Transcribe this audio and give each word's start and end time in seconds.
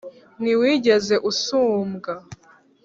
Ntiwigeze 0.41 1.15
usumbwa 1.29 2.13